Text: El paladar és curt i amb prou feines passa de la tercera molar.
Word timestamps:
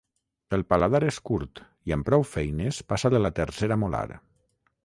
El 0.57 0.63
paladar 0.73 1.01
és 1.09 1.19
curt 1.31 1.61
i 1.91 1.95
amb 1.97 2.09
prou 2.09 2.25
feines 2.31 2.83
passa 2.95 3.15
de 3.17 3.23
la 3.25 3.35
tercera 3.43 3.81
molar. 3.85 4.07